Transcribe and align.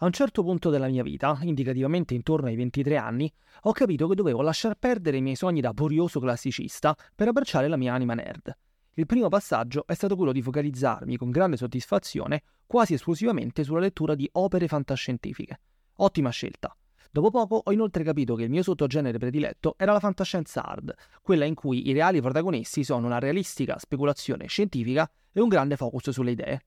A 0.00 0.04
un 0.04 0.12
certo 0.12 0.44
punto 0.44 0.70
della 0.70 0.86
mia 0.86 1.02
vita, 1.02 1.36
indicativamente 1.42 2.14
intorno 2.14 2.46
ai 2.46 2.54
23 2.54 2.96
anni, 2.96 3.32
ho 3.62 3.72
capito 3.72 4.06
che 4.06 4.14
dovevo 4.14 4.42
lasciar 4.42 4.76
perdere 4.76 5.16
i 5.16 5.20
miei 5.20 5.34
sogni 5.34 5.60
da 5.60 5.72
borioso 5.72 6.20
classicista 6.20 6.94
per 7.16 7.26
abbracciare 7.26 7.66
la 7.66 7.76
mia 7.76 7.94
anima 7.94 8.14
nerd. 8.14 8.56
Il 8.94 9.06
primo 9.06 9.26
passaggio 9.26 9.84
è 9.88 9.94
stato 9.94 10.14
quello 10.14 10.30
di 10.30 10.40
focalizzarmi 10.40 11.16
con 11.16 11.32
grande 11.32 11.56
soddisfazione 11.56 12.42
quasi 12.64 12.94
esclusivamente 12.94 13.64
sulla 13.64 13.80
lettura 13.80 14.14
di 14.14 14.28
opere 14.34 14.68
fantascientifiche. 14.68 15.58
Ottima 15.96 16.30
scelta. 16.30 16.76
Dopo 17.10 17.30
poco 17.30 17.62
ho 17.64 17.72
inoltre 17.72 18.04
capito 18.04 18.36
che 18.36 18.44
il 18.44 18.50
mio 18.50 18.62
sottogenere 18.62 19.18
prediletto 19.18 19.74
era 19.76 19.90
la 19.90 19.98
fantascienza 19.98 20.62
hard, 20.62 20.94
quella 21.22 21.44
in 21.44 21.54
cui 21.54 21.88
i 21.88 21.92
reali 21.92 22.20
protagonisti 22.20 22.84
sono 22.84 23.06
una 23.06 23.18
realistica 23.18 23.76
speculazione 23.80 24.46
scientifica 24.46 25.10
e 25.32 25.40
un 25.40 25.48
grande 25.48 25.74
focus 25.74 26.10
sulle 26.10 26.30
idee. 26.30 26.60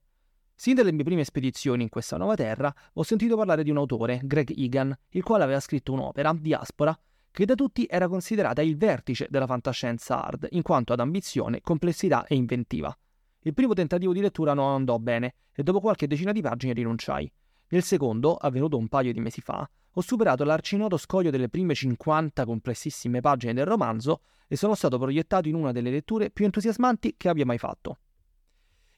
Sin 0.62 0.76
dalle 0.76 0.92
mie 0.92 1.04
prime 1.04 1.24
spedizioni 1.24 1.82
in 1.82 1.90
questa 1.90 2.18
nuova 2.18 2.36
terra 2.36 2.72
ho 2.94 3.02
sentito 3.02 3.36
parlare 3.36 3.64
di 3.64 3.72
un 3.72 3.78
autore, 3.78 4.22
Greg 4.24 4.56
Egan, 4.56 4.96
il 5.10 5.24
quale 5.24 5.44
aveva 5.44 5.60
scritto 5.60 5.92
un'opera, 5.92 6.36
Diaspora, 6.40 6.96
che 7.32 7.46
da 7.46 7.56
tutti 7.56 7.88
era 7.90 8.08
considerata 8.08 8.62
il 8.62 8.78
vertice 8.78 9.26
della 9.32 9.48
fantascienza 9.48 10.24
hard, 10.24 10.50
in 10.52 10.62
quanto 10.62 10.94
ad 10.94 11.00
ambizione, 11.00 11.62
complessità 11.62 12.28
e 12.28 12.36
inventiva. 12.36 12.96
Il 13.40 13.56
primo 13.56 13.74
tentativo 13.74 14.14
di 14.14 14.22
lettura 14.22 14.54
non 14.54 14.72
andò 14.72 15.00
bene 15.00 15.34
e 15.52 15.64
dopo 15.64 15.80
qualche 15.80 16.06
decina 16.06 16.32
di 16.32 16.42
pagine 16.42 16.74
rinunciai. 16.74 17.34
Nel 17.70 17.82
secondo, 17.82 18.36
avvenuto 18.36 18.78
un 18.78 18.88
paio 18.88 19.14
di 19.14 19.20
mesi 19.20 19.42
fa, 19.42 19.68
ho 19.94 20.02
superato 20.02 20.44
l'arcinoto 20.44 20.96
scoglio 20.98 21.32
delle 21.32 21.50
prime 21.50 21.74
50 21.74 22.46
complessissime 22.46 23.20
pagine 23.20 23.56
del 23.56 23.66
romanzo 23.66 24.22
e 24.48 24.56
sono 24.56 24.76
stato 24.76 25.00
proiettato 25.00 25.48
in 25.48 25.56
una 25.56 25.72
delle 25.72 25.90
letture 25.90 26.30
più 26.30 26.46
entusiasmanti 26.46 27.16
che 27.18 27.30
abbia 27.30 27.48
mai 27.48 27.58
fatto. 27.58 27.98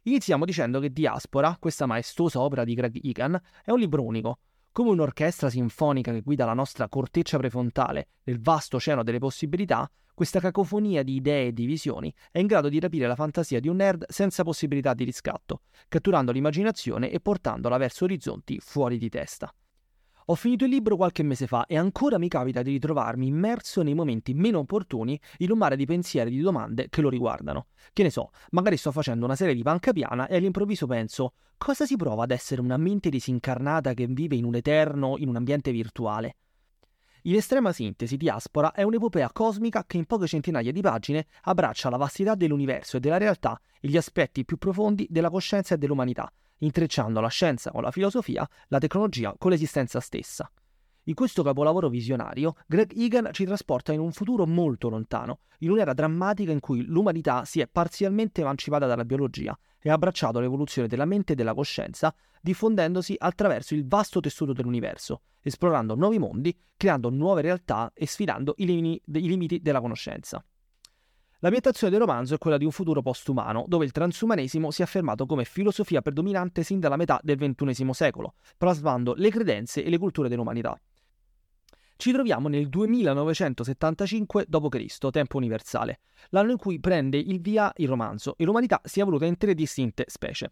Iniziamo 0.05 0.43
dicendo 0.43 0.81
che 0.81 0.91
Diaspora, 0.91 1.55
questa 1.57 1.85
maestosa 1.85 2.41
opera 2.41 2.65
di 2.65 2.73
Greg 2.73 2.99
Egan, 3.01 3.39
è 3.63 3.71
un 3.71 3.79
libro 3.79 4.03
unico, 4.03 4.39
come 4.73 4.89
un'orchestra 4.89 5.49
sinfonica 5.49 6.11
che 6.11 6.19
guida 6.19 6.43
la 6.43 6.53
nostra 6.53 6.89
corteccia 6.89 7.37
prefrontale 7.37 8.09
nel 8.23 8.41
vasto 8.41 8.75
oceano 8.75 9.03
delle 9.03 9.19
possibilità, 9.19 9.89
questa 10.13 10.41
cacofonia 10.41 11.03
di 11.03 11.15
idee 11.15 11.47
e 11.47 11.53
di 11.53 11.65
visioni 11.65 12.13
è 12.31 12.39
in 12.39 12.47
grado 12.47 12.67
di 12.67 12.81
rapire 12.81 13.07
la 13.07 13.15
fantasia 13.15 13.61
di 13.61 13.69
un 13.69 13.77
nerd 13.77 14.05
senza 14.09 14.43
possibilità 14.43 14.93
di 14.93 15.05
riscatto, 15.05 15.61
catturando 15.87 16.33
l'immaginazione 16.33 17.09
e 17.09 17.21
portandola 17.21 17.77
verso 17.77 18.03
orizzonti 18.03 18.59
fuori 18.59 18.97
di 18.97 19.07
testa. 19.07 19.53
Ho 20.27 20.35
finito 20.35 20.63
il 20.63 20.71
libro 20.71 20.95
qualche 20.95 21.21
mese 21.21 21.47
fa 21.47 21.65
e 21.65 21.77
ancora 21.77 22.17
mi 22.17 22.29
capita 22.29 22.61
di 22.61 22.71
ritrovarmi 22.71 23.27
immerso 23.27 23.81
nei 23.81 23.93
momenti 23.93 24.33
meno 24.33 24.59
opportuni 24.59 25.19
in 25.39 25.51
un 25.51 25.57
mare 25.57 25.75
di 25.75 25.85
pensieri 25.85 26.29
e 26.29 26.33
di 26.33 26.39
domande 26.39 26.87
che 26.89 27.01
lo 27.01 27.09
riguardano. 27.09 27.67
Che 27.91 28.03
ne 28.03 28.09
so, 28.09 28.29
magari 28.51 28.77
sto 28.77 28.91
facendo 28.91 29.25
una 29.25 29.35
serie 29.35 29.53
di 29.53 29.63
panca 29.63 29.91
piana 29.91 30.27
e 30.27 30.37
all'improvviso 30.37 30.87
penso: 30.87 31.33
cosa 31.57 31.85
si 31.85 31.97
prova 31.97 32.23
ad 32.23 32.31
essere 32.31 32.61
una 32.61 32.77
mente 32.77 33.09
disincarnata 33.09 33.93
che 33.93 34.07
vive 34.07 34.37
in 34.37 34.45
un 34.45 34.55
eterno, 34.55 35.17
in 35.17 35.27
un 35.27 35.35
ambiente 35.35 35.71
virtuale? 35.71 36.37
In 37.23 37.35
estrema 37.35 37.71
sintesi, 37.71 38.17
Diaspora 38.17 38.73
è 38.73 38.83
un'epopea 38.83 39.31
cosmica 39.31 39.85
che 39.85 39.95
in 39.95 40.05
poche 40.05 40.27
centinaia 40.27 40.71
di 40.73 40.81
pagine 40.81 41.25
abbraccia 41.43 41.89
la 41.89 41.95
vastità 41.95 42.35
dell'universo 42.35 42.97
e 42.97 42.99
della 42.99 43.17
realtà 43.17 43.59
e 43.79 43.87
gli 43.87 43.95
aspetti 43.95 44.43
più 44.43 44.57
profondi 44.57 45.07
della 45.09 45.29
coscienza 45.29 45.75
e 45.75 45.77
dell'umanità, 45.77 46.29
intrecciando 46.59 47.19
la 47.19 47.27
scienza 47.29 47.71
con 47.71 47.83
la 47.83 47.91
filosofia, 47.91 48.47
la 48.67 48.79
tecnologia 48.79 49.33
con 49.37 49.51
l'esistenza 49.51 49.99
stessa. 49.99 50.49
In 51.07 51.15
questo 51.15 51.43
capolavoro 51.43 51.89
visionario, 51.89 52.55
Greg 52.65 52.93
Egan 52.95 53.29
ci 53.33 53.43
trasporta 53.43 53.91
in 53.91 53.99
un 53.99 54.13
futuro 54.13 54.45
molto 54.45 54.87
lontano, 54.87 55.39
in 55.59 55.71
un'era 55.71 55.93
drammatica 55.93 56.53
in 56.53 56.61
cui 56.61 56.85
l'umanità 56.85 57.43
si 57.43 57.59
è 57.59 57.67
parzialmente 57.67 58.39
emancipata 58.39 58.85
dalla 58.85 59.03
biologia 59.03 59.57
e 59.79 59.89
ha 59.89 59.93
abbracciato 59.93 60.39
l'evoluzione 60.39 60.87
della 60.87 61.03
mente 61.03 61.33
e 61.33 61.35
della 61.35 61.53
coscienza, 61.53 62.15
diffondendosi 62.41 63.15
attraverso 63.17 63.73
il 63.73 63.85
vasto 63.85 64.21
tessuto 64.21 64.53
dell'universo, 64.53 65.23
esplorando 65.41 65.95
nuovi 65.95 66.19
mondi, 66.19 66.57
creando 66.77 67.09
nuove 67.09 67.41
realtà 67.41 67.91
e 67.93 68.07
sfidando 68.07 68.53
i, 68.57 69.01
limiti, 69.05 69.59
della 69.61 69.81
conoscenza. 69.81 70.43
L'ambientazione 71.43 71.91
del 71.91 71.99
romanzo 71.99 72.35
è 72.35 72.37
quella 72.37 72.55
di 72.55 72.63
un 72.63 72.71
futuro 72.71 73.01
postumano, 73.01 73.65
dove 73.67 73.83
il 73.83 73.91
transumanesimo 73.91 74.71
si 74.71 74.79
è 74.79 74.85
affermato 74.85 75.25
come 75.25 75.43
filosofia 75.43 76.01
predominante 76.01 76.63
sin 76.63 76.79
dalla 76.79 76.95
metà 76.95 77.19
del 77.21 77.35
XXI 77.35 77.89
secolo, 77.91 78.35
plasmando 78.57 79.13
le 79.17 79.29
credenze 79.29 79.83
e 79.83 79.89
le 79.89 79.97
culture 79.97 80.29
dell'umanità. 80.29 80.79
Ci 81.97 82.13
troviamo 82.13 82.47
nel 82.47 82.69
2975 82.69 84.45
d.C., 84.47 85.09
tempo 85.09 85.35
universale, 85.35 85.99
l'anno 86.29 86.51
in 86.51 86.57
cui 86.57 86.79
prende 86.79 87.17
il 87.17 87.41
via 87.41 87.73
il 87.75 87.89
romanzo 87.89 88.35
e 88.37 88.45
l'umanità 88.45 88.79
si 88.85 88.99
è 88.99 89.01
evoluta 89.01 89.25
in 89.25 89.35
tre 89.35 89.53
distinte 89.53 90.05
specie. 90.07 90.49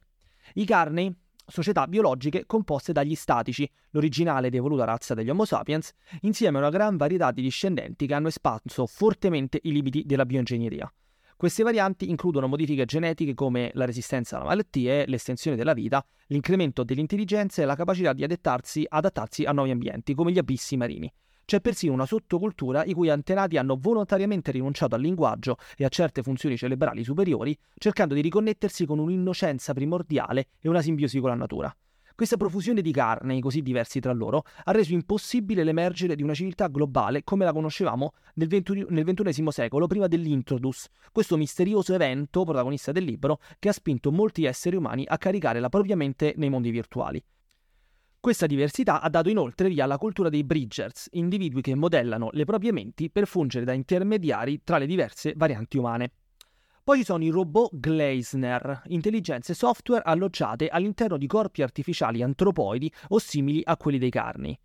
I 0.55 0.65
Carnei, 0.65 1.15
società 1.51 1.85
biologiche 1.87 2.45
composte 2.45 2.93
dagli 2.93 3.13
statici, 3.13 3.69
l'originale 3.91 4.47
ed 4.47 4.55
evoluta 4.55 4.85
razza 4.85 5.13
degli 5.13 5.29
Homo 5.29 5.45
sapiens, 5.45 5.91
insieme 6.21 6.57
a 6.57 6.61
una 6.61 6.69
gran 6.69 6.97
varietà 6.97 7.31
di 7.31 7.41
discendenti 7.41 8.07
che 8.07 8.13
hanno 8.13 8.29
espanso 8.29 8.87
fortemente 8.87 9.59
i 9.63 9.71
limiti 9.71 10.03
della 10.05 10.25
bioingegneria. 10.25 10.91
Queste 11.35 11.63
varianti 11.63 12.09
includono 12.09 12.47
modifiche 12.47 12.85
genetiche 12.85 13.33
come 13.33 13.71
la 13.73 13.85
resistenza 13.85 14.37
alle 14.37 14.45
malattie, 14.45 15.05
l'estensione 15.07 15.57
della 15.57 15.73
vita, 15.73 16.05
l'incremento 16.27 16.83
dell'intelligenza 16.83 17.61
e 17.61 17.65
la 17.65 17.75
capacità 17.75 18.13
di 18.13 18.23
adattarsi, 18.23 18.85
adattarsi 18.87 19.43
a 19.43 19.51
nuovi 19.51 19.71
ambienti, 19.71 20.13
come 20.13 20.31
gli 20.31 20.37
abissi 20.37 20.77
marini. 20.77 21.11
C'è 21.51 21.59
persino 21.59 21.91
una 21.91 22.05
sottocultura 22.05 22.85
i 22.85 22.93
cui 22.93 23.09
antenati 23.09 23.57
hanno 23.57 23.75
volontariamente 23.77 24.51
rinunciato 24.51 24.95
al 24.95 25.01
linguaggio 25.01 25.57
e 25.75 25.83
a 25.83 25.89
certe 25.89 26.23
funzioni 26.23 26.55
cerebrali 26.55 27.03
superiori, 27.03 27.59
cercando 27.75 28.13
di 28.13 28.21
riconnettersi 28.21 28.85
con 28.85 28.99
un'innocenza 28.99 29.73
primordiale 29.73 30.47
e 30.61 30.69
una 30.69 30.81
simbiosi 30.81 31.19
con 31.19 31.27
la 31.27 31.35
natura. 31.35 31.75
Questa 32.15 32.37
profusione 32.37 32.81
di 32.81 32.93
carne, 32.93 33.41
così 33.41 33.61
diversi 33.61 33.99
tra 33.99 34.13
loro, 34.13 34.43
ha 34.63 34.71
reso 34.71 34.93
impossibile 34.93 35.65
l'emergere 35.65 36.15
di 36.15 36.23
una 36.23 36.33
civiltà 36.33 36.67
globale 36.69 37.25
come 37.25 37.43
la 37.43 37.51
conoscevamo 37.51 38.13
nel, 38.35 38.47
XXI 38.47 39.51
secolo, 39.51 39.87
prima 39.87 40.07
dell'Introdus, 40.07 40.87
questo 41.11 41.35
misterioso 41.35 41.93
evento, 41.93 42.45
protagonista 42.45 42.93
del 42.93 43.03
libro, 43.03 43.39
che 43.59 43.67
ha 43.67 43.73
spinto 43.73 44.09
molti 44.13 44.45
esseri 44.45 44.77
umani 44.77 45.03
a 45.05 45.17
caricare 45.17 45.59
la 45.59 45.67
propria 45.67 45.97
mente 45.97 46.33
nei 46.37 46.49
mondi 46.49 46.71
virtuali. 46.71 47.21
Questa 48.21 48.45
diversità 48.45 49.01
ha 49.01 49.09
dato 49.09 49.29
inoltre 49.29 49.67
via 49.67 49.85
alla 49.85 49.97
cultura 49.97 50.29
dei 50.29 50.43
Bridgers, 50.43 51.07
individui 51.13 51.63
che 51.63 51.73
modellano 51.73 52.29
le 52.33 52.45
proprie 52.45 52.71
menti 52.71 53.09
per 53.09 53.25
fungere 53.25 53.65
da 53.65 53.73
intermediari 53.73 54.61
tra 54.63 54.77
le 54.77 54.85
diverse 54.85 55.33
varianti 55.35 55.79
umane. 55.79 56.11
Poi 56.83 56.99
ci 56.99 57.03
sono 57.03 57.23
i 57.23 57.29
robot 57.29 57.71
Gleisner, 57.73 58.83
intelligenze 58.89 59.55
software 59.55 60.03
alloggiate 60.05 60.67
all'interno 60.67 61.17
di 61.17 61.25
corpi 61.25 61.63
artificiali 61.63 62.21
antropoidi 62.21 62.93
o 63.07 63.17
simili 63.17 63.61
a 63.63 63.75
quelli 63.75 63.97
dei 63.97 64.11
carni. 64.11 64.55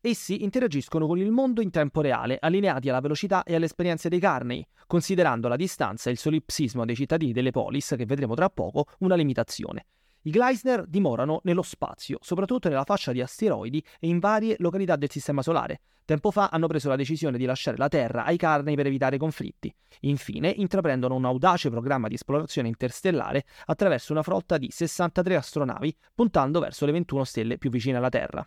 Essi 0.00 0.44
interagiscono 0.44 1.08
con 1.08 1.18
il 1.18 1.32
mondo 1.32 1.62
in 1.62 1.70
tempo 1.70 2.00
reale, 2.00 2.36
allineati 2.40 2.88
alla 2.88 3.00
velocità 3.00 3.42
e 3.42 3.56
alle 3.56 3.64
esperienze 3.64 4.08
dei 4.08 4.20
carnei, 4.20 4.64
considerando 4.86 5.48
la 5.48 5.56
distanza 5.56 6.08
e 6.08 6.12
il 6.12 6.18
solipsismo 6.18 6.84
dei 6.84 6.94
cittadini 6.94 7.32
delle 7.32 7.50
polis, 7.50 7.94
che 7.96 8.06
vedremo 8.06 8.34
tra 8.36 8.48
poco, 8.48 8.86
una 9.00 9.16
limitazione. 9.16 9.86
I 10.26 10.30
Gleisner 10.30 10.84
dimorano 10.88 11.40
nello 11.44 11.62
spazio, 11.62 12.18
soprattutto 12.20 12.68
nella 12.68 12.82
fascia 12.82 13.12
di 13.12 13.20
asteroidi 13.20 13.80
e 14.00 14.08
in 14.08 14.18
varie 14.18 14.56
località 14.58 14.96
del 14.96 15.08
Sistema 15.08 15.40
Solare. 15.40 15.82
Tempo 16.04 16.32
fa 16.32 16.48
hanno 16.48 16.66
preso 16.66 16.88
la 16.88 16.96
decisione 16.96 17.38
di 17.38 17.44
lasciare 17.44 17.76
la 17.76 17.86
Terra 17.86 18.24
ai 18.24 18.36
carnei 18.36 18.74
per 18.74 18.86
evitare 18.86 19.18
conflitti. 19.18 19.72
Infine, 20.00 20.48
intraprendono 20.48 21.14
un 21.14 21.26
audace 21.26 21.70
programma 21.70 22.08
di 22.08 22.14
esplorazione 22.14 22.66
interstellare 22.66 23.44
attraverso 23.66 24.10
una 24.10 24.24
flotta 24.24 24.58
di 24.58 24.68
63 24.68 25.36
astronavi, 25.36 25.96
puntando 26.12 26.58
verso 26.58 26.86
le 26.86 26.92
21 26.92 27.22
stelle 27.22 27.56
più 27.56 27.70
vicine 27.70 27.98
alla 27.98 28.08
Terra. 28.08 28.44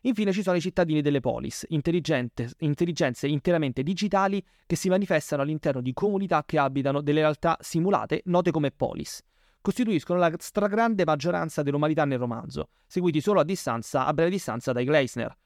Infine 0.00 0.32
ci 0.32 0.42
sono 0.42 0.56
i 0.56 0.60
cittadini 0.60 1.02
delle 1.02 1.20
polis, 1.20 1.66
intelligenze 1.68 3.28
interamente 3.28 3.84
digitali 3.84 4.44
che 4.66 4.74
si 4.74 4.88
manifestano 4.88 5.42
all'interno 5.42 5.82
di 5.82 5.92
comunità 5.92 6.42
che 6.44 6.58
abitano 6.58 7.00
delle 7.00 7.20
realtà 7.20 7.56
simulate 7.60 8.22
note 8.24 8.50
come 8.50 8.72
polis 8.72 9.22
costituiscono 9.60 10.18
la 10.18 10.32
stragrande 10.38 11.04
maggioranza 11.04 11.62
dell'umanità 11.62 12.04
nel 12.04 12.18
romanzo, 12.18 12.68
seguiti 12.86 13.20
solo 13.20 13.40
a, 13.40 13.44
distanza, 13.44 14.06
a 14.06 14.12
breve 14.12 14.30
distanza 14.30 14.72
dai 14.72 14.84
Gleisner. 14.84 15.36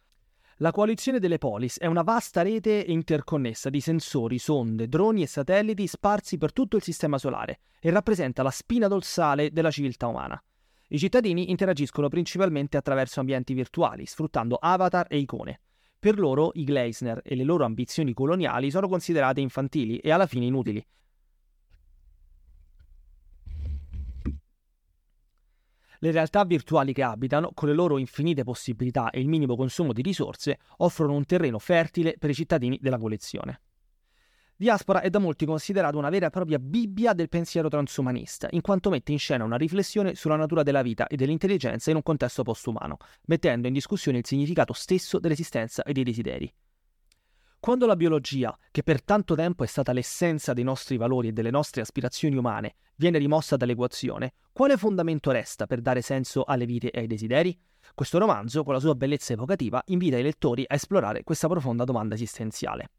La 0.58 0.70
coalizione 0.70 1.19
delle 1.19 1.38
polis 1.38 1.78
è 1.78 1.87
una 1.87 2.02
vasta 2.02 2.43
rete 2.43 2.84
interconnessa 2.87 3.70
di 3.70 3.81
sensori, 3.81 4.38
sonde, 4.38 4.88
droni 4.88 5.22
e 5.22 5.26
satelliti 5.26 5.87
sparsi 5.88 6.38
per 6.38 6.52
tutto 6.52 6.76
il 6.76 6.82
sistema 6.82 7.19
solare 7.19 7.61
e 7.81 7.90
rappresenta 7.90 8.44
la 8.44 8.50
spina 8.50 8.87
dorsale 8.87 9.50
della 9.50 9.72
civiltà 9.72 10.06
umana. 10.06 10.40
I 10.88 10.99
cittadini 10.99 11.50
interagiscono 11.50 12.08
principalmente 12.08 12.76
attraverso 12.76 13.19
ambienti 13.19 13.52
virtuali, 13.52 14.06
sfruttando 14.06 14.55
avatar 14.55 15.06
e 15.08 15.19
icone. 15.19 15.60
Per 15.99 16.19
loro 16.20 16.52
i 16.55 16.62
Gleisner 16.62 17.20
e 17.25 17.34
le 17.34 17.43
loro 17.44 17.64
ambizioni 17.64 18.12
coloniali 18.12 18.70
sono 18.70 18.87
considerate 18.87 19.40
infantili 19.40 19.96
e 19.99 20.12
alla 20.12 20.26
fine 20.26 20.44
inutili, 20.44 20.87
Le 26.05 26.11
realtà 26.11 26.45
virtuali 26.45 26.93
che 26.93 27.03
abitano, 27.03 27.53
con 27.55 27.67
le 27.67 27.75
loro 27.75 27.97
infinite 27.97 28.45
possibilità 28.45 29.09
e 29.09 29.21
il 29.21 29.27
minimo 29.27 29.56
consumo 29.56 29.95
di 29.95 30.03
risorse, 30.03 30.59
offrono 30.77 31.15
un 31.15 31.25
terreno 31.25 31.59
fertile 31.59 32.17
per 32.19 32.29
i 32.29 32.35
cittadini 32.35 32.79
della 32.79 32.99
collezione. 32.99 33.62
Diaspora 34.55 35.01
è 35.01 35.09
da 35.09 35.19
molti 35.19 35.47
considerata 35.47 35.97
una 35.97 36.11
vera 36.11 36.27
e 36.27 36.31
propria 36.31 36.59
Bibbia 36.59 37.15
del 37.15 37.31
pensiero 37.31 37.71
transumanista, 37.71 38.49
in 38.51 38.61
quanto 38.61 38.91
mette 38.91 39.12
in 39.12 39.19
scena 39.19 39.45
una 39.45 39.56
riflessione 39.56 40.15
sulla 40.15 40.37
natura 40.37 40.62
della 40.62 40.83
vita 40.83 41.06
e 41.06 41.17
dell'intelligenza 41.17 41.89
in 41.89 41.97
un 41.97 42.03
contesto 42.03 42.43
postumano, 42.43 42.99
mettendo 43.29 43.67
in 43.67 43.73
discussione 43.73 44.19
il 44.19 44.27
significato 44.27 44.75
stesso 44.75 45.19
dell'esistenza 45.19 45.85
e 45.85 45.95
dei 45.95 46.05
desideri. 46.05 46.53
Quando 47.64 47.87
la 47.87 47.96
biologia, 47.96 48.55
che 48.70 48.82
per 48.82 49.02
tanto 49.02 49.34
tempo 49.34 49.64
è 49.64 49.66
stata 49.66 49.94
l'essenza 49.94 50.52
dei 50.52 50.64
nostri 50.64 50.99
valori 50.99 51.28
e 51.28 51.32
delle 51.32 51.50
nostre 51.50 51.81
aspirazioni 51.81 52.37
umane, 52.37 52.75
viene 52.96 53.16
rimossa 53.16 53.56
dall'equazione, 53.56 54.34
quale 54.52 54.76
fondamento 54.76 55.31
resta 55.31 55.64
per 55.64 55.81
dare 55.81 56.02
senso 56.02 56.44
alle 56.44 56.66
vite 56.66 56.90
e 56.90 57.00
ai 57.00 57.06
desideri? 57.06 57.58
Questo 57.94 58.19
romanzo, 58.19 58.64
con 58.64 58.75
la 58.75 58.81
sua 58.81 58.94
bellezza 58.94 59.32
evocativa, 59.32 59.82
invita 59.87 60.19
i 60.19 60.22
lettori 60.22 60.62
a 60.66 60.75
esplorare 60.75 61.25
questa 61.25 61.49
profonda 61.49 61.84
domanda 61.84 62.16
esistenziale. 62.16 62.90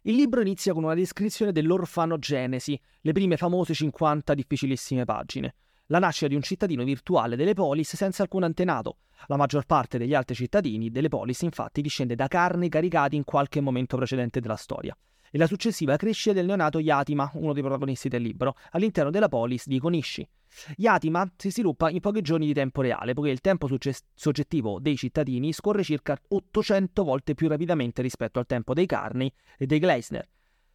Il 0.00 0.16
libro 0.16 0.40
inizia 0.40 0.72
con 0.72 0.82
una 0.82 0.94
descrizione 0.94 1.52
dell'orfanogenesi, 1.52 2.80
le 3.02 3.12
prime 3.12 3.36
famose 3.36 3.72
50 3.72 4.34
difficilissime 4.34 5.04
pagine. 5.04 5.54
La 5.90 5.98
nascita 5.98 6.28
di 6.28 6.34
un 6.34 6.42
cittadino 6.42 6.84
virtuale 6.84 7.34
delle 7.34 7.54
polis 7.54 7.96
senza 7.96 8.22
alcun 8.22 8.42
antenato. 8.42 8.98
La 9.26 9.36
maggior 9.36 9.64
parte 9.64 9.96
degli 9.96 10.12
altri 10.12 10.34
cittadini 10.34 10.90
delle 10.90 11.08
polis 11.08 11.40
infatti 11.40 11.80
discende 11.80 12.14
da 12.14 12.28
carni 12.28 12.68
caricati 12.68 13.16
in 13.16 13.24
qualche 13.24 13.62
momento 13.62 13.96
precedente 13.96 14.40
della 14.40 14.56
storia 14.56 14.94
e 15.30 15.38
la 15.38 15.46
successiva 15.46 15.96
crescita 15.96 16.34
del 16.34 16.46
neonato 16.46 16.78
Yatima, 16.78 17.30
uno 17.34 17.54
dei 17.54 17.62
protagonisti 17.62 18.08
del 18.08 18.22
libro, 18.22 18.56
all'interno 18.72 19.10
della 19.10 19.28
polis 19.28 19.66
di 19.66 19.78
Konishi. 19.78 20.28
Yatima 20.76 21.30
si 21.36 21.50
sviluppa 21.50 21.88
in 21.90 22.00
pochi 22.00 22.20
giorni 22.20 22.46
di 22.46 22.54
tempo 22.54 22.82
reale, 22.82 23.14
poiché 23.14 23.30
il 23.30 23.40
tempo 23.40 23.66
succe- 23.66 23.96
soggettivo 24.14 24.80
dei 24.80 24.96
cittadini 24.96 25.52
scorre 25.52 25.82
circa 25.82 26.18
800 26.28 27.02
volte 27.02 27.34
più 27.34 27.48
rapidamente 27.48 28.02
rispetto 28.02 28.38
al 28.38 28.46
tempo 28.46 28.74
dei 28.74 28.86
Carney 28.86 29.32
e 29.56 29.64
dei 29.66 29.78
Gleisner. 29.78 30.28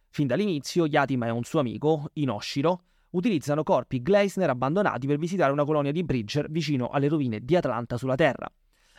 Fin 0.08 0.26
dall'inizio, 0.26 0.86
Yatima 0.86 1.26
e 1.26 1.30
un 1.30 1.42
suo 1.42 1.60
amico, 1.60 2.10
Inoshiro, 2.14 2.82
utilizzano 3.14 3.62
corpi 3.62 4.02
Gleisner 4.02 4.50
abbandonati 4.50 5.06
per 5.06 5.18
visitare 5.18 5.52
una 5.52 5.64
colonia 5.64 5.92
di 5.92 6.04
Bridger 6.04 6.50
vicino 6.50 6.88
alle 6.88 7.08
rovine 7.08 7.40
di 7.42 7.56
Atlanta 7.56 7.96
sulla 7.96 8.14
Terra. 8.14 8.50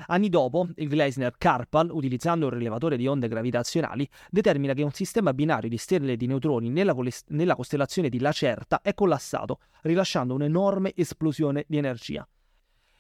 Anni 0.08 0.28
dopo, 0.28 0.68
il 0.76 0.90
Gleisner 0.90 1.36
Karpal, 1.38 1.90
utilizzando 1.90 2.48
un 2.48 2.54
rilevatore 2.54 2.98
di 2.98 3.08
onde 3.08 3.30
gravitazionali, 3.30 4.08
determina 4.30 4.74
che 4.74 4.84
un 4.84 4.92
sistema 4.92 5.34
binario 5.34 5.70
di 5.70 5.78
stelle 5.78 6.18
di 6.18 6.28
neutroni 6.28 6.70
nella, 6.70 6.94
nella 7.28 7.56
costellazione 7.56 8.10
di 8.10 8.20
Lacerta 8.20 8.82
è 8.82 8.94
collassato, 8.94 9.60
rilasciando 9.84 10.34
un'enorme 10.34 10.92
esplosione 10.96 11.64
di 11.68 11.78
energia. 11.78 12.28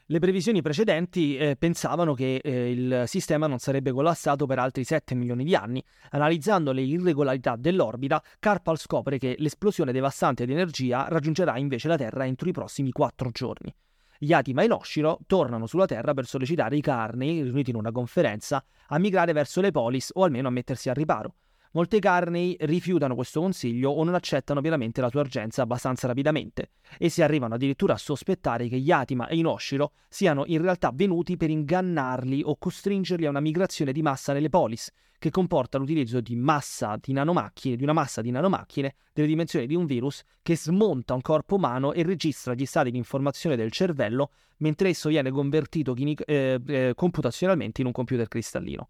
Le 0.07 0.19
previsioni 0.19 0.61
precedenti 0.61 1.35
eh, 1.35 1.55
pensavano 1.55 2.13
che 2.13 2.35
eh, 2.35 2.69
il 2.69 3.03
sistema 3.07 3.47
non 3.47 3.57
sarebbe 3.57 3.91
collassato 3.91 4.45
per 4.45 4.59
altri 4.59 4.83
7 4.83 5.15
milioni 5.15 5.43
di 5.43 5.55
anni. 5.55 5.83
Analizzando 6.11 6.71
le 6.73 6.81
irregolarità 6.81 7.55
dell'orbita, 7.55 8.21
Karpal 8.37 8.77
scopre 8.77 9.17
che 9.17 9.35
l'esplosione 9.39 9.91
devastante 9.91 10.45
di 10.45 10.51
energia 10.51 11.07
raggiungerà 11.09 11.57
invece 11.57 11.87
la 11.87 11.97
Terra 11.97 12.23
entro 12.23 12.47
i 12.47 12.51
prossimi 12.51 12.91
4 12.91 13.31
giorni. 13.31 13.73
Yatima 14.19 14.61
e 14.61 14.67
Noshiro 14.67 15.17
tornano 15.25 15.65
sulla 15.65 15.87
Terra 15.87 16.13
per 16.13 16.27
sollecitare 16.27 16.77
i 16.77 16.81
Carney, 16.81 17.41
riuniti 17.41 17.71
in 17.71 17.77
una 17.77 17.91
conferenza, 17.91 18.63
a 18.89 18.99
migrare 18.99 19.33
verso 19.33 19.59
le 19.59 19.71
polis 19.71 20.11
o 20.13 20.23
almeno 20.23 20.49
a 20.49 20.51
mettersi 20.51 20.87
al 20.87 20.95
riparo. 20.95 21.33
Molti 21.75 21.99
Carney 21.99 22.55
rifiutano 22.61 23.15
questo 23.15 23.41
consiglio 23.41 23.89
o 23.89 24.01
non 24.05 24.15
accettano 24.15 24.61
pienamente 24.61 25.01
la 25.01 25.09
sua 25.09 25.19
urgenza 25.19 25.61
abbastanza 25.61 26.07
rapidamente, 26.07 26.69
e 26.97 27.09
si 27.09 27.21
arrivano 27.21 27.55
addirittura 27.55 27.95
a 27.95 27.97
sospettare 27.97 28.69
che 28.69 28.77
Yatima 28.77 29.27
e 29.27 29.35
Inoshiro 29.35 29.91
siano 30.07 30.45
in 30.45 30.61
realtà 30.61 30.91
venuti 30.93 31.35
per 31.35 31.49
ingannarli 31.49 32.43
o 32.45 32.55
costringerli 32.55 33.25
a 33.25 33.29
una 33.29 33.41
migrazione 33.41 33.91
di 33.91 34.01
massa 34.01 34.31
nelle 34.31 34.47
polis, 34.47 34.89
che 35.19 35.29
comporta 35.29 35.77
l'utilizzo 35.77 36.21
di 36.21 36.37
massa 36.37 36.97
di 36.97 37.11
nanomacchine, 37.11 37.75
di 37.75 37.83
una 37.83 37.91
massa 37.91 38.21
di 38.21 38.31
nanomacchine 38.31 38.95
delle 39.11 39.27
dimensioni 39.27 39.67
di 39.67 39.75
un 39.75 39.85
virus 39.85 40.23
che 40.41 40.55
smonta 40.55 41.13
un 41.13 41.21
corpo 41.21 41.55
umano 41.55 41.91
e 41.91 42.03
registra 42.03 42.53
gli 42.53 42.65
stati 42.65 42.89
di 42.89 42.97
informazione 42.97 43.57
del 43.57 43.71
cervello 43.73 44.31
mentre 44.59 44.87
esso 44.87 45.09
viene 45.09 45.29
convertito 45.29 45.93
chini- 45.93 46.15
eh, 46.25 46.57
eh, 46.65 46.93
computazionalmente 46.95 47.81
in 47.81 47.87
un 47.87 47.93
computer 47.93 48.29
cristallino. 48.29 48.87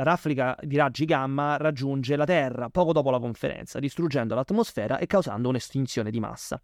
La 0.00 0.06
raffica 0.06 0.56
di 0.62 0.78
raggi 0.78 1.04
gamma 1.04 1.58
raggiunge 1.58 2.16
la 2.16 2.24
Terra 2.24 2.70
poco 2.70 2.94
dopo 2.94 3.10
la 3.10 3.18
conferenza, 3.18 3.78
distruggendo 3.78 4.34
l'atmosfera 4.34 4.96
e 4.96 5.04
causando 5.04 5.50
un'estinzione 5.50 6.10
di 6.10 6.18
massa. 6.18 6.58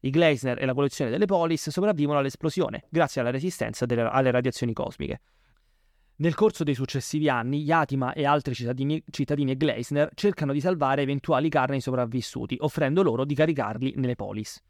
I 0.00 0.08
Gleisner 0.08 0.58
e 0.58 0.64
la 0.64 0.72
collezione 0.72 1.10
delle 1.10 1.26
Polis 1.26 1.68
sopravvivono 1.68 2.18
all'esplosione, 2.18 2.86
grazie 2.88 3.20
alla 3.20 3.28
resistenza 3.28 3.84
delle, 3.84 4.08
alle 4.10 4.30
radiazioni 4.30 4.72
cosmiche. 4.72 5.20
Nel 6.16 6.34
corso 6.34 6.64
dei 6.64 6.72
successivi 6.72 7.28
anni, 7.28 7.60
Yatima 7.60 8.14
e 8.14 8.24
altri 8.24 8.54
cittadini, 8.54 9.04
cittadini 9.10 9.50
e 9.50 9.56
Gleisner 9.58 10.08
cercano 10.14 10.54
di 10.54 10.60
salvare 10.62 11.02
eventuali 11.02 11.50
carni 11.50 11.82
sopravvissuti, 11.82 12.56
offrendo 12.58 13.02
loro 13.02 13.26
di 13.26 13.34
caricarli 13.34 13.92
nelle 13.96 14.16
polis. 14.16 14.64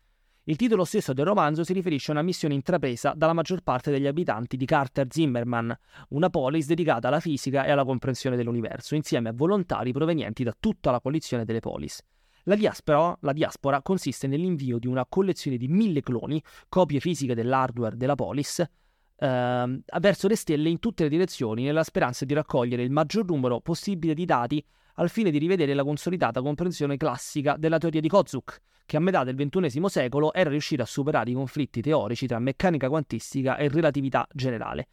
Il 0.49 0.56
titolo 0.56 0.87
stesso 0.87 1.12
del 1.12 1.27
romanzo 1.27 1.62
si 1.62 1.75
riferisce 1.75 2.11
a 2.11 2.15
una 2.15 2.23
missione 2.23 2.55
intrapresa 2.55 3.12
dalla 3.15 3.35
maggior 3.35 3.61
parte 3.61 3.91
degli 3.91 4.06
abitanti 4.06 4.56
di 4.56 4.65
Carter 4.65 5.06
Zimmerman, 5.11 5.79
una 6.11 6.31
polis 6.31 6.65
dedicata 6.65 7.09
alla 7.09 7.21
fisica 7.21 7.67
e 7.67 7.71
alla 7.71 7.85
comprensione 7.85 8.35
dell'universo, 8.35 8.95
insieme 8.95 9.29
a 9.29 9.35
volontari 9.35 9.93
provenienti 9.93 10.45
da 10.45 10.56
tutta 10.59 10.91
la 10.91 11.00
coalizione 11.00 11.45
delle 11.45 11.61
polis. 11.61 12.03
La 12.45 12.55
diaspora, 12.55 13.15
la 13.21 13.35
diaspora 13.35 13.83
consiste 13.83 14.27
nell'invio 14.27 14.79
di 14.79 14.87
una 14.87 15.05
collezione 15.06 15.59
di 15.59 15.69
mille 15.69 16.00
cloni, 16.00 16.43
copie 16.71 16.99
fisiche 16.99 17.35
dell'hardware 17.35 17.99
della 17.99 18.15
polis, 18.15 18.61
eh, 18.61 19.81
verso 20.01 20.29
le 20.29 20.37
stelle 20.37 20.71
in 20.71 20.79
tutte 20.79 21.03
le 21.03 21.11
direzioni 21.11 21.65
nella 21.65 21.85
speranza 21.85 22.25
di 22.25 22.33
raccogliere 22.33 22.83
il 22.83 22.91
maggior 22.91 23.27
numero 23.27 23.61
possibile 23.61 24.15
di 24.15 24.25
dati 24.25 24.65
al 24.94 25.11
fine 25.11 25.31
di 25.31 25.37
rivedere 25.37 25.75
la 25.75 25.85
consolidata 25.85 26.41
comprensione 26.41 26.97
classica 26.97 27.56
della 27.59 27.77
teoria 27.77 28.01
di 28.01 28.09
Kozuk, 28.09 28.62
che 28.88 28.96
a 28.96 29.00
metà 29.00 29.23
del 29.23 29.35
XXI 29.35 29.82
secolo 29.87 30.32
era 30.32 30.49
riuscita 30.49 30.85
a 30.85 30.87
superare 30.87 31.29
i 31.29 31.35
conflitti 31.35 31.82
teorici 31.82 32.26
tra 32.26 32.38
meccanica 32.38 32.88
quantistica 32.88 33.58
e 33.58 33.69
relatività 33.69 34.26
generale. 34.32 34.88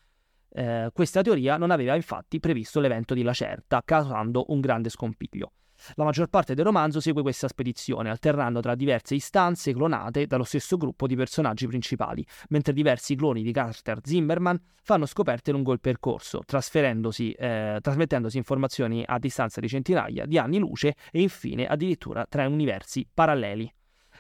Eh, 0.49 0.89
questa 0.91 1.21
teoria 1.21 1.55
non 1.55 1.71
aveva 1.71 1.95
infatti 1.95 2.41
previsto 2.41 2.81
l'evento 2.81 3.13
di 3.13 3.23
Lacerta, 3.23 3.81
causando 3.85 4.47
un 4.49 4.59
grande 4.59 4.89
scompiglio. 4.89 5.53
La 5.93 6.03
maggior 6.03 6.27
parte 6.27 6.55
del 6.55 6.65
romanzo 6.65 6.99
segue 6.99 7.21
questa 7.21 7.47
spedizione, 7.47 8.09
alternando 8.09 8.59
tra 8.59 8.75
diverse 8.75 9.15
istanze 9.15 9.71
clonate 9.71 10.27
dallo 10.27 10.43
stesso 10.43 10.75
gruppo 10.75 11.07
di 11.07 11.15
personaggi 11.15 11.65
principali, 11.65 12.25
mentre 12.49 12.73
diversi 12.73 13.15
cloni 13.15 13.43
di 13.43 13.53
Carter 13.53 13.99
Zimmerman 14.03 14.59
fanno 14.83 15.05
scoperte 15.05 15.51
lungo 15.51 15.71
il 15.71 15.79
percorso, 15.79 16.41
eh, 16.41 17.79
trasmettendosi 17.81 18.37
informazioni 18.37 19.05
a 19.05 19.17
distanza 19.19 19.61
di 19.61 19.69
centinaia 19.69 20.25
di 20.25 20.37
anni 20.37 20.57
luce 20.57 20.95
e 21.11 21.21
infine 21.21 21.65
addirittura 21.65 22.25
tra 22.27 22.45
universi 22.45 23.07
paralleli. 23.13 23.71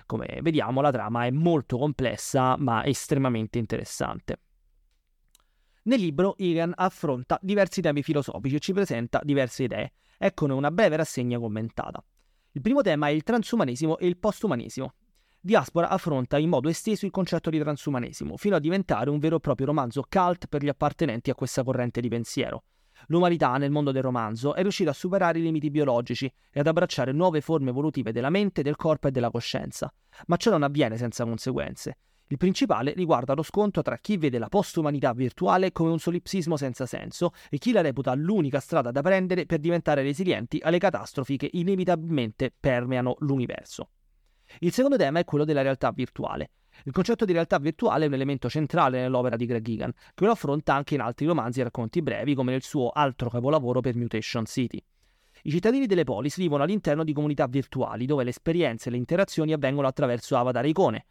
Come 0.05 0.39
vediamo 0.41 0.81
la 0.81 0.91
trama 0.91 1.25
è 1.25 1.31
molto 1.31 1.77
complessa 1.77 2.55
ma 2.57 2.85
estremamente 2.85 3.57
interessante. 3.57 4.39
Nel 5.83 5.99
libro 5.99 6.35
Igan 6.37 6.73
affronta 6.75 7.37
diversi 7.41 7.81
temi 7.81 8.01
filosofici 8.01 8.55
e 8.55 8.59
ci 8.59 8.73
presenta 8.73 9.21
diverse 9.23 9.63
idee, 9.63 9.93
Eccone 10.17 10.53
una 10.53 10.71
breve 10.71 10.95
rassegna 10.95 11.37
commentata. 11.39 12.03
Il 12.51 12.61
primo 12.61 12.81
tema 12.81 13.07
è 13.07 13.11
il 13.11 13.23
transumanesimo 13.23 13.97
e 13.97 14.07
il 14.07 14.17
postumanesimo. 14.17 14.93
Diaspora 15.41 15.89
affronta 15.89 16.37
in 16.37 16.49
modo 16.49 16.69
esteso 16.69 17.05
il 17.05 17.11
concetto 17.11 17.49
di 17.49 17.59
transumanesimo, 17.59 18.37
fino 18.37 18.55
a 18.55 18.59
diventare 18.59 19.09
un 19.09 19.19
vero 19.19 19.35
e 19.35 19.39
proprio 19.39 19.67
romanzo 19.67 20.03
cult 20.09 20.47
per 20.47 20.63
gli 20.63 20.69
appartenenti 20.69 21.29
a 21.29 21.35
questa 21.35 21.63
corrente 21.63 22.01
di 22.01 22.07
pensiero. 22.07 22.63
L'umanità 23.07 23.57
nel 23.57 23.71
mondo 23.71 23.91
del 23.91 24.01
romanzo 24.01 24.55
è 24.55 24.61
riuscita 24.61 24.89
a 24.89 24.93
superare 24.93 25.39
i 25.39 25.41
limiti 25.41 25.69
biologici 25.69 26.31
e 26.51 26.59
ad 26.59 26.67
abbracciare 26.67 27.11
nuove 27.11 27.41
forme 27.41 27.69
evolutive 27.69 28.11
della 28.11 28.29
mente, 28.29 28.61
del 28.61 28.75
corpo 28.75 29.07
e 29.07 29.11
della 29.11 29.29
coscienza. 29.29 29.93
Ma 30.27 30.37
ciò 30.37 30.51
non 30.51 30.63
avviene 30.63 30.97
senza 30.97 31.23
conseguenze. 31.23 31.97
Il 32.27 32.37
principale 32.37 32.93
riguarda 32.93 33.35
lo 33.35 33.43
scontro 33.43 33.83
tra 33.83 33.97
chi 33.97 34.17
vede 34.17 34.39
la 34.39 34.49
postumanità 34.49 35.13
virtuale 35.13 35.71
come 35.71 35.91
un 35.91 35.99
solipsismo 35.99 36.57
senza 36.57 36.87
senso 36.87 37.33
e 37.51 37.59
chi 37.59 37.71
la 37.71 37.81
reputa 37.81 38.15
l'unica 38.15 38.59
strada 38.59 38.89
da 38.89 39.01
prendere 39.01 39.45
per 39.45 39.59
diventare 39.59 40.01
resilienti 40.01 40.59
alle 40.63 40.79
catastrofi 40.79 41.37
che 41.37 41.49
inevitabilmente 41.53 42.51
permeano 42.59 43.15
l'universo. 43.19 43.89
Il 44.59 44.71
secondo 44.71 44.97
tema 44.97 45.19
è 45.19 45.23
quello 45.23 45.45
della 45.45 45.61
realtà 45.61 45.91
virtuale. 45.91 46.49
Il 46.83 46.91
concetto 46.91 47.25
di 47.25 47.33
realtà 47.33 47.57
virtuale 47.57 48.05
è 48.05 48.07
un 48.07 48.13
elemento 48.13 48.49
centrale 48.49 49.01
nell'opera 49.01 49.35
di 49.35 49.45
Greg 49.45 49.67
Egan, 49.67 49.91
che 50.13 50.25
lo 50.25 50.31
affronta 50.31 50.75
anche 50.75 50.93
in 50.93 51.01
altri 51.01 51.25
romanzi 51.25 51.61
e 51.61 51.63
racconti 51.63 52.01
brevi, 52.01 52.35
come 52.35 52.51
nel 52.51 52.63
suo 52.63 52.89
altro 52.89 53.29
capolavoro 53.29 53.81
per 53.81 53.95
Mutation 53.95 54.45
City. 54.45 54.83
I 55.43 55.51
cittadini 55.51 55.85
delle 55.85 56.03
polis 56.03 56.37
vivono 56.37 56.63
all'interno 56.63 57.03
di 57.03 57.13
comunità 57.13 57.47
virtuali, 57.47 58.05
dove 58.05 58.23
le 58.23 58.29
esperienze 58.29 58.89
e 58.89 58.91
le 58.91 58.97
interazioni 58.97 59.53
avvengono 59.53 59.87
attraverso 59.87 60.37
avatar 60.37 60.65
icone, 60.65 61.05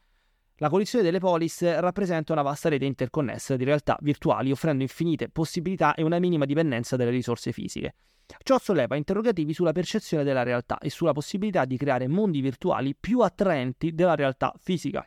la 0.59 0.69
coalizione 0.69 1.05
delle 1.05 1.19
polis 1.19 1.69
rappresenta 1.81 2.33
una 2.33 2.43
vasta 2.43 2.69
rete 2.69 2.85
interconnessa 2.85 3.57
di 3.57 3.65
realtà 3.65 3.99
virtuali, 4.01 4.53
offrendo 4.53 4.85
infinite 4.85 5.29
possibilità 5.29 5.95
e 5.95 6.05
una 6.05 6.21
minima 6.21 6.45
dipendenza 6.45 6.95
dalle 6.95 7.11
risorse 7.11 7.51
fisiche. 7.51 7.97
Ciò 8.45 8.59
solleva 8.61 8.95
interrogativi 8.95 9.53
sulla 9.53 9.73
percezione 9.73 10.23
della 10.23 10.45
realtà 10.45 10.79
e 10.79 10.91
sulla 10.91 11.11
possibilità 11.11 11.65
di 11.65 11.77
creare 11.77 12.07
mondi 12.07 12.41
virtuali 12.41 12.95
più 12.95 13.19
attraenti 13.19 13.95
della 13.95 14.15
realtà 14.15 14.55
fisica. 14.57 15.05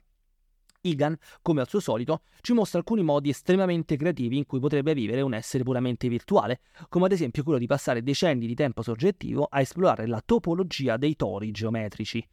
Egan, 0.82 1.18
come 1.42 1.62
al 1.62 1.68
suo 1.68 1.80
solito, 1.80 2.22
ci 2.42 2.54
mostra 2.54 2.80
alcuni 2.80 3.04
modi 3.04 3.30
estremamente 3.30 3.98
creativi 3.98 4.38
in 4.38 4.46
cui 4.46 4.60
potrebbe 4.60 4.94
vivere 4.94 5.22
un 5.22 5.34
essere 5.34 5.64
puramente 5.64 6.08
virtuale, 6.08 6.62
come 6.90 7.06
ad 7.06 7.12
esempio 7.12 7.44
quello 7.44 7.60
di 7.60 7.68
passare 7.68 8.04
decenni 8.04 8.48
di 8.48 8.56
tempo 8.56 8.82
soggettivo 8.82 9.48
a 9.50 9.60
esplorare 9.60 10.08
la 10.08 10.22
topologia 10.24 10.98
dei 10.98 11.16
tori 11.16 11.52
geometrici. 11.52 12.26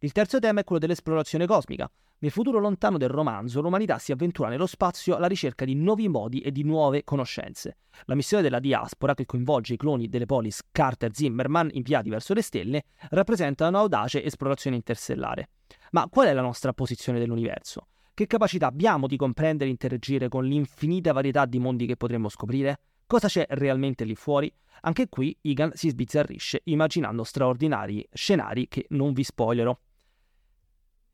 Il 0.00 0.12
terzo 0.12 0.38
tema 0.38 0.60
è 0.60 0.64
quello 0.64 0.80
dell'esplorazione 0.80 1.46
cosmica. 1.46 1.90
Nel 2.20 2.30
futuro 2.30 2.58
lontano 2.58 2.98
del 2.98 3.08
romanzo, 3.08 3.60
l'umanità 3.60 3.98
si 3.98 4.12
avventura 4.12 4.48
nello 4.48 4.66
spazio 4.66 5.16
alla 5.16 5.26
ricerca 5.26 5.64
di 5.64 5.74
nuovi 5.74 6.08
modi 6.08 6.40
e 6.40 6.52
di 6.52 6.64
nuove 6.64 7.04
conoscenze. 7.04 7.78
La 8.04 8.14
missione 8.14 8.42
della 8.42 8.60
diaspora, 8.60 9.14
che 9.14 9.26
coinvolge 9.26 9.74
i 9.74 9.76
cloni 9.76 10.08
delle 10.08 10.26
polis 10.26 10.62
Carter-Zimmerman 10.70 11.70
inviati 11.72 12.10
verso 12.10 12.34
le 12.34 12.42
stelle, 12.42 12.84
rappresenta 13.10 13.68
un'audace 13.68 14.22
esplorazione 14.22 14.76
interstellare. 14.76 15.50
Ma 15.90 16.08
qual 16.08 16.28
è 16.28 16.32
la 16.32 16.42
nostra 16.42 16.72
posizione 16.72 17.18
dell'universo? 17.18 17.88
Che 18.14 18.26
capacità 18.26 18.66
abbiamo 18.66 19.06
di 19.06 19.16
comprendere 19.16 19.68
e 19.68 19.72
interagire 19.72 20.28
con 20.28 20.44
l'infinita 20.44 21.12
varietà 21.12 21.46
di 21.46 21.58
mondi 21.58 21.86
che 21.86 21.96
potremmo 21.96 22.28
scoprire? 22.28 22.80
Cosa 23.06 23.28
c'è 23.28 23.46
realmente 23.50 24.04
lì 24.04 24.14
fuori? 24.14 24.52
Anche 24.82 25.08
qui 25.08 25.36
Egan 25.40 25.70
si 25.74 25.88
sbizzarrisce 25.88 26.60
immaginando 26.64 27.24
straordinari 27.24 28.06
scenari 28.12 28.68
che 28.68 28.86
non 28.90 29.12
vi 29.12 29.24
spoilerò. 29.24 29.76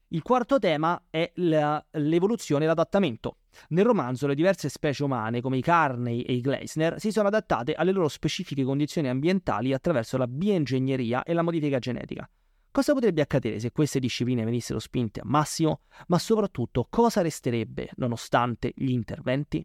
Il 0.08 0.22
quarto 0.22 0.58
tema 0.58 1.06
è 1.10 1.30
la, 1.36 1.84
l'evoluzione 1.92 2.64
e 2.64 2.66
l'adattamento. 2.66 3.38
Nel 3.68 3.84
romanzo 3.84 4.26
le 4.26 4.34
diverse 4.34 4.68
specie 4.68 5.02
umane, 5.04 5.40
come 5.40 5.56
i 5.56 5.60
Carney 5.60 6.22
e 6.22 6.34
i 6.34 6.40
Gleisner, 6.40 7.00
si 7.00 7.10
sono 7.10 7.28
adattate 7.28 7.74
alle 7.74 7.92
loro 7.92 8.08
specifiche 8.08 8.64
condizioni 8.64 9.08
ambientali 9.08 9.72
attraverso 9.72 10.16
la 10.16 10.26
bioingegneria 10.26 11.22
e 11.22 11.32
la 11.32 11.42
modifica 11.42 11.78
genetica. 11.78 12.28
Cosa 12.74 12.92
potrebbe 12.92 13.20
accadere 13.20 13.60
se 13.60 13.70
queste 13.70 14.00
discipline 14.00 14.42
venissero 14.42 14.80
spinte 14.80 15.20
a 15.20 15.22
massimo, 15.24 15.82
ma 16.08 16.18
soprattutto 16.18 16.88
cosa 16.90 17.22
resterebbe 17.22 17.90
nonostante 17.98 18.72
gli 18.74 18.90
interventi? 18.90 19.64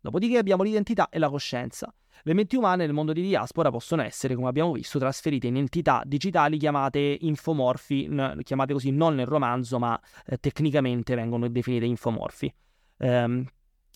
Dopodiché 0.00 0.36
abbiamo 0.36 0.64
l'identità 0.64 1.10
e 1.10 1.20
la 1.20 1.30
coscienza. 1.30 1.94
Le 2.24 2.34
menti 2.34 2.56
umane 2.56 2.86
nel 2.86 2.92
mondo 2.92 3.12
di 3.12 3.22
diaspora 3.22 3.70
possono 3.70 4.02
essere, 4.02 4.34
come 4.34 4.48
abbiamo 4.48 4.72
visto, 4.72 4.98
trasferite 4.98 5.46
in 5.46 5.58
entità 5.58 6.02
digitali 6.04 6.58
chiamate 6.58 7.18
infomorfi, 7.20 8.10
chiamate 8.42 8.72
così 8.72 8.90
non 8.90 9.14
nel 9.14 9.26
romanzo, 9.26 9.78
ma 9.78 9.96
eh, 10.26 10.38
tecnicamente 10.38 11.14
vengono 11.14 11.48
definite 11.48 11.84
infomorfi. 11.84 12.52
Um, 12.96 13.46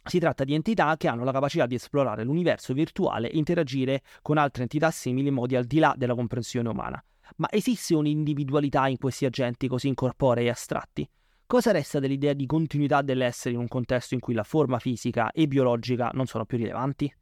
si 0.05 0.21
tratta 0.21 0.45
di 0.45 0.55
entità 0.55 0.97
che 0.97 1.09
hanno 1.09 1.25
la 1.25 1.33
capacità 1.33 1.67
di 1.67 1.75
esplorare 1.75 2.23
l'universo 2.23 2.73
virtuale 2.73 3.33
e 3.33 3.37
interagire 3.37 4.01
con 4.23 4.39
altre 4.39 4.63
entità 4.63 4.93
simili 4.93 5.27
in 5.27 5.35
modi 5.35 5.57
al 5.57 5.65
di 5.65 5.81
là 5.81 5.93
della 5.97 6.15
comprensione 6.15 6.69
umana. 6.69 7.05
Ma 7.37 7.49
esiste 7.51 7.95
un'individualità 7.95 8.89
in 8.89 8.99
questi 8.99 9.25
agenti 9.25 9.69
così 9.69 9.89
incorporei 9.89 10.47
e 10.47 10.51
astratti? 10.51 11.09
Cosa 11.47 11.71
resta 11.71 11.99
dell'idea 11.99 12.33
di 12.33 12.47
continuità 12.47 13.03
dell'essere 13.03 13.55
in 13.55 13.61
un 13.61 13.69
contesto 13.69 14.15
in 14.15 14.21
cui 14.21 14.35
la 14.35 14.43
forma 14.43 14.79
fisica 14.79 15.31
e 15.33 15.47
biologica 15.47 16.11
non 16.15 16.27
sono 16.27 16.47
più 16.47 16.57
rilevanti? 16.57 17.13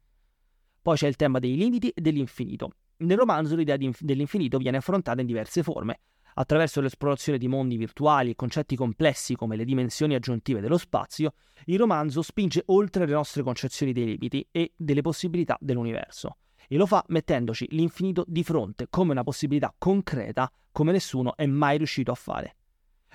Poi 0.82 0.96
c'è 0.96 1.08
il 1.08 1.16
tema 1.16 1.38
dei 1.38 1.56
limiti 1.56 1.88
e 1.88 2.00
dell'infinito. 2.00 2.72
Nel 2.98 3.18
romanzo 3.18 3.56
l'idea 3.56 3.76
inf- 3.78 4.02
dell'infinito 4.02 4.58
viene 4.58 4.76
affrontata 4.76 5.20
in 5.20 5.26
diverse 5.26 5.62
forme, 5.62 6.00
attraverso 6.34 6.80
l'esplorazione 6.80 7.38
di 7.38 7.48
mondi 7.48 7.76
virtuali 7.76 8.30
e 8.30 8.36
concetti 8.36 8.76
complessi 8.76 9.34
come 9.34 9.56
le 9.56 9.64
dimensioni 9.64 10.14
aggiuntive 10.14 10.60
dello 10.60 10.78
spazio, 10.78 11.34
il 11.64 11.78
romanzo 11.78 12.22
spinge 12.22 12.62
oltre 12.66 13.06
le 13.06 13.12
nostre 13.12 13.42
concezioni 13.42 13.92
dei 13.92 14.06
limiti 14.06 14.46
e 14.50 14.72
delle 14.76 15.02
possibilità 15.02 15.56
dell'universo. 15.60 16.36
E 16.72 16.76
lo 16.76 16.86
fa 16.86 17.04
mettendoci 17.08 17.66
l'infinito 17.70 18.24
di 18.28 18.44
fronte 18.44 18.86
come 18.88 19.10
una 19.10 19.24
possibilità 19.24 19.74
concreta 19.76 20.48
come 20.70 20.92
nessuno 20.92 21.36
è 21.36 21.44
mai 21.44 21.78
riuscito 21.78 22.12
a 22.12 22.14
fare. 22.14 22.54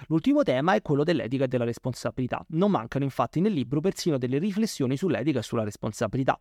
L'ultimo 0.07 0.43
tema 0.43 0.73
è 0.73 0.81
quello 0.81 1.05
dell'etica 1.05 1.45
e 1.45 1.47
della 1.47 1.63
responsabilità. 1.63 2.45
Non 2.49 2.69
mancano 2.69 3.05
infatti 3.05 3.39
nel 3.39 3.53
libro 3.53 3.79
persino 3.79 4.17
delle 4.17 4.39
riflessioni 4.39 4.97
sull'etica 4.97 5.39
e 5.39 5.41
sulla 5.41 5.63
responsabilità. 5.63 6.37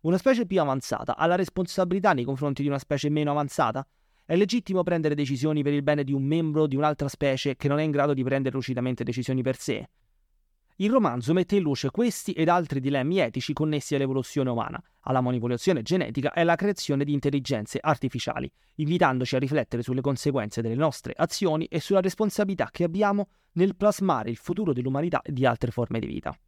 Una 0.00 0.18
specie 0.18 0.44
più 0.44 0.60
avanzata 0.60 1.16
ha 1.16 1.24
la 1.24 1.36
responsabilità 1.36 2.12
nei 2.12 2.24
confronti 2.24 2.60
di 2.60 2.68
una 2.68 2.78
specie 2.78 3.08
meno 3.08 3.30
avanzata? 3.30 3.86
È 4.26 4.36
legittimo 4.36 4.82
prendere 4.82 5.14
decisioni 5.14 5.62
per 5.62 5.72
il 5.72 5.82
bene 5.82 6.04
di 6.04 6.12
un 6.12 6.22
membro 6.22 6.66
di 6.66 6.76
un'altra 6.76 7.08
specie 7.08 7.56
che 7.56 7.68
non 7.68 7.78
è 7.78 7.82
in 7.82 7.92
grado 7.92 8.12
di 8.12 8.22
prendere 8.22 8.54
lucidamente 8.54 9.04
decisioni 9.04 9.40
per 9.40 9.56
sé? 9.56 9.88
Il 10.80 10.90
romanzo 10.90 11.32
mette 11.32 11.56
in 11.56 11.62
luce 11.62 11.90
questi 11.90 12.30
ed 12.30 12.48
altri 12.48 12.78
dilemmi 12.78 13.18
etici 13.18 13.52
connessi 13.52 13.96
all'evoluzione 13.96 14.48
umana, 14.48 14.80
alla 15.00 15.20
manipolazione 15.20 15.82
genetica 15.82 16.32
e 16.32 16.42
alla 16.42 16.54
creazione 16.54 17.04
di 17.04 17.12
intelligenze 17.12 17.80
artificiali, 17.80 18.48
invitandoci 18.76 19.34
a 19.34 19.40
riflettere 19.40 19.82
sulle 19.82 20.00
conseguenze 20.00 20.62
delle 20.62 20.76
nostre 20.76 21.14
azioni 21.16 21.64
e 21.64 21.80
sulla 21.80 22.00
responsabilità 22.00 22.68
che 22.70 22.84
abbiamo 22.84 23.30
nel 23.54 23.74
plasmare 23.74 24.30
il 24.30 24.36
futuro 24.36 24.72
dell'umanità 24.72 25.20
e 25.22 25.32
di 25.32 25.44
altre 25.44 25.72
forme 25.72 25.98
di 25.98 26.06
vita. 26.06 26.38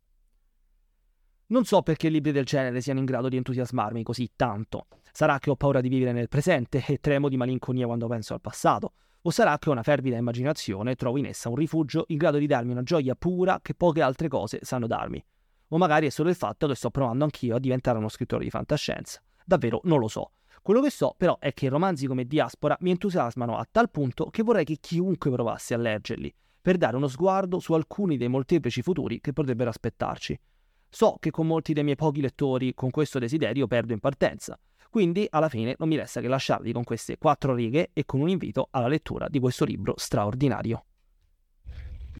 Non 1.47 1.65
so 1.65 1.83
perché 1.83 2.09
libri 2.09 2.31
del 2.31 2.45
genere 2.45 2.81
siano 2.81 3.01
in 3.01 3.07
grado 3.07 3.29
di 3.29 3.37
entusiasmarmi 3.37 4.05
così 4.05 4.31
tanto. 4.37 4.87
Sarà 5.11 5.41
che 5.41 5.51
ho 5.51 5.57
paura 5.57 5.81
di 5.81 5.89
vivere 5.89 6.13
nel 6.13 6.29
presente 6.29 6.85
e 6.87 6.99
tremo 6.99 7.29
di 7.29 7.37
malinconia 7.37 7.87
quando 7.87 8.07
penso 8.07 8.35
al 8.35 8.41
passato, 8.41 8.93
o 9.23 9.31
sarà 9.31 9.59
che 9.59 9.69
una 9.69 9.83
fervida 9.83 10.17
immaginazione 10.17 10.95
trovo 10.95 11.19
in 11.19 11.27
essa 11.27 11.49
un 11.49 11.57
rifugio 11.57 12.05
in 12.09 12.17
grado 12.17 12.39
di 12.39 12.47
darmi 12.47 12.73
una 12.73 12.83
gioia 12.83 13.15
pura 13.15 13.61
che 13.63 13.75
poche 13.75 14.01
altre 14.01 14.29
cose 14.29 14.61
sanno 14.63 14.87
darmi. 14.87 15.23
O 15.69 15.79
magari 15.79 16.07
è 16.07 16.11
solo 16.11 16.31
il 16.31 16.35
fatto 16.35 16.67
che 16.67 16.75
sto 16.75 16.91
provando 16.91 17.25
anch'io 17.25 17.57
a 17.57 17.61
diventare 17.61 17.99
uno 17.99 18.09
scrittore 18.09 18.45
di 18.45 18.51
fantascienza. 18.51 19.23
Davvero 19.45 19.81
non 19.85 19.99
lo 19.99 20.09
so. 20.09 20.33
Quello 20.63 20.81
che 20.81 20.91
so 20.91 21.15
però 21.17 21.39
è 21.39 21.53
che 21.53 21.69
romanzi 21.69 22.07
come 22.07 22.25
Diaspora 22.25 22.77
mi 22.81 22.91
entusiasmano 22.91 23.57
a 23.57 23.67
tal 23.71 23.91
punto 23.91 24.27
che 24.27 24.43
vorrei 24.43 24.65
che 24.65 24.79
chiunque 24.81 25.31
provasse 25.31 25.75
a 25.75 25.79
leggerli, 25.79 26.35
per 26.61 26.77
dare 26.77 26.97
uno 26.97 27.09
sguardo 27.09 27.59
su 27.59 27.73
alcuni 27.73 28.17
dei 28.17 28.29
molteplici 28.29 28.83
futuri 28.83 29.21
che 29.21 29.33
potrebbero 29.33 29.71
aspettarci. 29.71 30.39
So 30.89 31.17
che 31.21 31.31
con 31.31 31.47
molti 31.47 31.73
dei 31.73 31.85
miei 31.85 31.97
pochi 31.97 32.21
lettori 32.21 32.75
con 32.75 32.91
questo 32.91 33.19
desiderio 33.19 33.67
perdo 33.67 33.93
in 33.93 34.01
partenza, 34.01 34.59
quindi 34.91 35.27
alla 35.31 35.49
fine 35.49 35.77
non 35.79 35.89
mi 35.89 35.97
resta 35.97 36.21
che 36.21 36.29
lasciarvi 36.29 36.73
con 36.73 36.85
queste 36.85 37.17
quattro 37.17 37.55
righe 37.55 37.91
e 37.93 38.05
con 38.05 38.21
un 38.21 38.29
invito 38.29 38.69
alla 38.73 38.89
lettura 38.89 39.29
di 39.29 39.39
questo 39.39 39.65
libro 39.65 39.95
straordinario. 39.97 40.85